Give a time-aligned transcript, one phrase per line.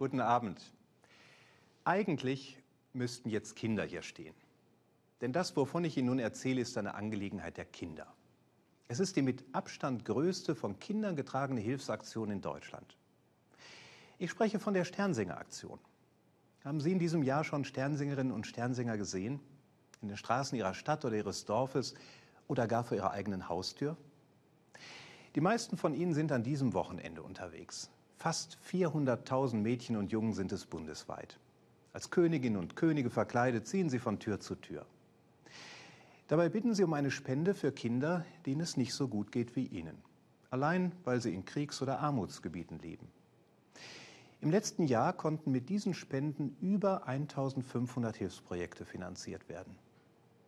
[0.00, 0.72] Guten Abend.
[1.84, 2.56] Eigentlich
[2.94, 4.34] müssten jetzt Kinder hier stehen.
[5.20, 8.06] Denn das, wovon ich Ihnen nun erzähle, ist eine Angelegenheit der Kinder.
[8.88, 12.96] Es ist die mit Abstand größte von Kindern getragene Hilfsaktion in Deutschland.
[14.16, 15.78] Ich spreche von der Sternsinger-Aktion.
[16.64, 19.38] Haben Sie in diesem Jahr schon Sternsingerinnen und Sternsinger gesehen?
[20.00, 21.92] In den Straßen Ihrer Stadt oder Ihres Dorfes
[22.48, 23.98] oder gar vor Ihrer eigenen Haustür?
[25.34, 27.90] Die meisten von Ihnen sind an diesem Wochenende unterwegs.
[28.20, 31.38] Fast 400.000 Mädchen und Jungen sind es bundesweit.
[31.94, 34.84] Als Königinnen und Könige verkleidet ziehen sie von Tür zu Tür.
[36.28, 39.64] Dabei bitten sie um eine Spende für Kinder, denen es nicht so gut geht wie
[39.64, 39.96] ihnen.
[40.50, 43.08] Allein weil sie in Kriegs- oder Armutsgebieten leben.
[44.42, 49.74] Im letzten Jahr konnten mit diesen Spenden über 1500 Hilfsprojekte finanziert werden.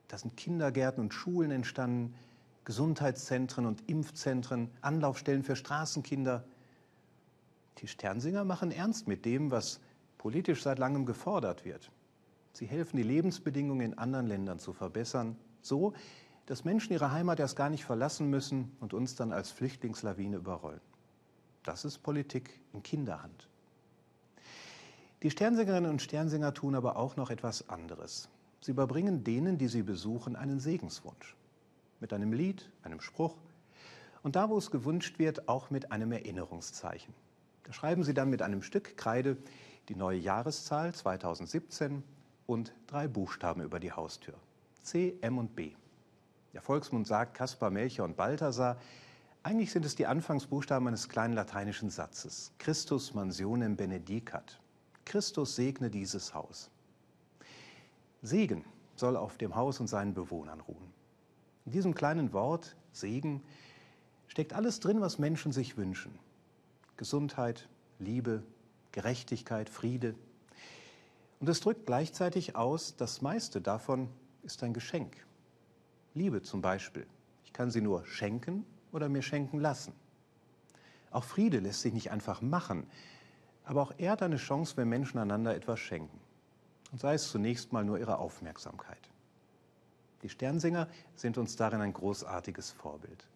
[0.09, 2.15] Da sind Kindergärten und Schulen entstanden,
[2.67, 6.45] Gesundheitszentren und Impfzentren, Anlaufstellen für Straßenkinder.
[7.83, 9.81] Die Sternsinger machen ernst mit dem, was
[10.17, 11.91] politisch seit langem gefordert wird.
[12.53, 15.93] Sie helfen, die Lebensbedingungen in anderen Ländern zu verbessern, so
[16.47, 20.81] dass Menschen ihre Heimat erst gar nicht verlassen müssen und uns dann als Flüchtlingslawine überrollen.
[21.65, 23.49] Das ist Politik in Kinderhand.
[25.23, 28.29] Die Sternsingerinnen und Sternsinger tun aber auch noch etwas anderes.
[28.61, 31.37] Sie überbringen denen, die sie besuchen, einen Segenswunsch.
[32.01, 33.37] Mit einem Lied, einem Spruch
[34.23, 37.15] und da, wo es gewünscht wird, auch mit einem Erinnerungszeichen.
[37.65, 39.37] Da schreiben sie dann mit einem Stück Kreide
[39.89, 42.03] die neue Jahreszahl 2017
[42.47, 44.35] und drei Buchstaben über die Haustür.
[44.83, 45.73] C, M und B.
[46.53, 48.79] Der Volksmund sagt Kaspar, Melcher und Balthasar.
[49.43, 52.53] Eigentlich sind es die Anfangsbuchstaben eines kleinen lateinischen Satzes.
[52.59, 54.61] Christus mansionem benedicat.
[55.05, 56.71] Christus segne dieses Haus.
[58.23, 58.65] Segen
[58.97, 60.93] soll auf dem Haus und seinen Bewohnern ruhen.
[61.65, 63.43] In diesem kleinen Wort Segen
[64.29, 66.19] steckt alles drin, was Menschen sich wünschen.
[66.97, 67.69] Gesundheit,
[67.99, 68.43] Liebe,
[68.93, 70.15] Gerechtigkeit, Friede.
[71.41, 74.09] Und es drückt gleichzeitig aus, das meiste davon
[74.43, 75.17] ist ein Geschenk.
[76.15, 77.07] Liebe zum Beispiel.
[77.45, 79.95] Ich kann sie nur schenken oder mir schenken lassen.
[81.11, 82.87] Auch Friede lässt sich nicht einfach machen,
[83.65, 86.21] aber auch er hat eine Chance, wenn Menschen einander etwas schenken.
[86.91, 89.11] Und sei es zunächst mal nur ihre Aufmerksamkeit.
[90.23, 93.27] Die Sternsinger sind uns darin ein großartiges Vorbild.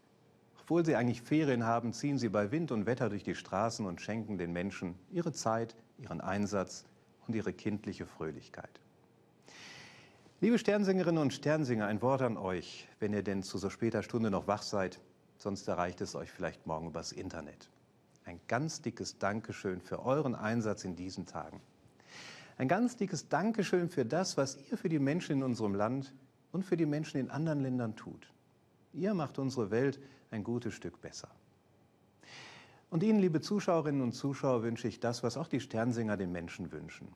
[0.67, 4.01] Obwohl sie eigentlich Ferien haben, ziehen sie bei Wind und Wetter durch die Straßen und
[4.01, 6.85] schenken den Menschen ihre Zeit, ihren Einsatz
[7.29, 8.81] und ihre kindliche Fröhlichkeit.
[10.41, 14.29] Liebe Sternsingerinnen und Sternsinger, ein Wort an euch, wenn ihr denn zu so später Stunde
[14.29, 14.99] noch wach seid,
[15.39, 17.71] sonst erreicht es euch vielleicht morgen übers Internet.
[18.25, 21.61] Ein ganz dickes Dankeschön für euren Einsatz in diesen Tagen.
[22.59, 26.13] Ein ganz dickes Dankeschön für das, was ihr für die Menschen in unserem Land
[26.51, 28.33] und für die Menschen in anderen Ländern tut.
[28.97, 31.29] Ihr macht unsere Welt ein gutes Stück besser.
[32.89, 36.73] Und Ihnen, liebe Zuschauerinnen und Zuschauer, wünsche ich das, was auch die Sternsinger den Menschen
[36.73, 37.09] wünschen.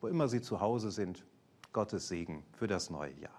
[0.00, 1.24] Wo immer sie zu Hause sind,
[1.72, 3.37] Gottes Segen für das neue Jahr.